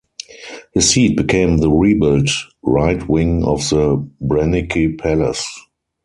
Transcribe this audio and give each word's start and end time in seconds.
His 0.73 0.89
seat 0.89 1.15
became 1.15 1.57
the 1.57 1.69
rebuilt 1.69 2.29
right 2.63 3.07
wing 3.07 3.43
of 3.43 3.59
the 3.69 3.97
Branicki 4.19 4.97
Palace. 4.97 5.47